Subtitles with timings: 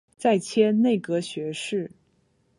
[0.17, 1.91] 再迁内阁学士。